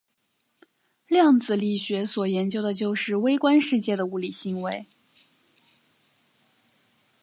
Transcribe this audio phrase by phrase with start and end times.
[1.05, 4.87] 量子力学所研究的就是微观世界的物理行为。